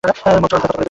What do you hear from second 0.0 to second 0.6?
মেরে তোর চোয়াল থেঁতো করে